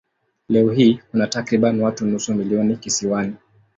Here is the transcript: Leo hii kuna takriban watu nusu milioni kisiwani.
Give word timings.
Leo 0.49 0.71
hii 0.71 0.99
kuna 1.11 1.27
takriban 1.27 1.81
watu 1.81 2.05
nusu 2.05 2.33
milioni 2.33 2.75
kisiwani. 2.77 3.35